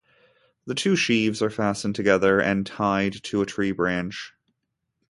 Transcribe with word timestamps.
The 0.65 0.73
two 0.73 0.95
sheaves 0.95 1.43
are 1.43 1.51
fastened 1.51 1.93
together 1.93 2.39
and 2.41 2.65
tied 2.65 3.21
to 3.21 3.43
a 3.43 3.45
tree 3.45 3.71
branch. 3.71 4.33